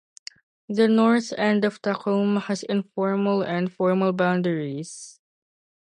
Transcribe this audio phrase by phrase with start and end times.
[0.67, 5.19] The North End of Tacoma has informal and formal boundaries.